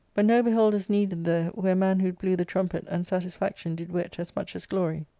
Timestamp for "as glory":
4.55-5.05